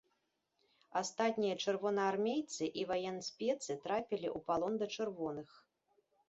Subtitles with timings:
[1.01, 5.49] Астатнія чырвонаармейцы і ваенспецы трапілі ў палон да чырвоных.